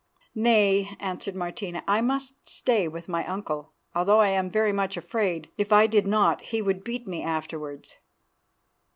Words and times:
"Nay," 0.33 0.97
answered 0.99 1.35
Martina, 1.35 1.83
"I 1.87 2.01
must 2.01 2.49
stay 2.49 2.87
with 2.87 3.07
my 3.07 3.23
uncle, 3.27 3.73
although 3.93 4.17
I 4.17 4.29
am 4.29 4.49
very 4.49 4.73
much 4.73 4.97
afraid. 4.97 5.51
If 5.59 5.71
I 5.71 5.85
did 5.85 6.07
not, 6.07 6.41
he 6.41 6.59
would 6.59 6.83
beat 6.83 7.05
me 7.07 7.21
afterwards." 7.21 7.97